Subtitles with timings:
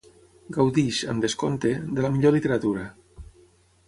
[0.55, 2.87] Gaudix, amb descompte, de la millor literatura.